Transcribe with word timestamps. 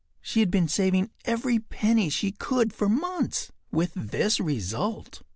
She 0.19 0.39
had 0.39 0.49
been 0.49 0.67
saving 0.67 1.11
every 1.25 1.59
penny 1.59 2.09
she 2.09 2.31
could 2.31 2.73
for 2.73 2.89
months, 2.89 3.51
with 3.71 3.91
this 3.93 4.39
result. 4.39 5.21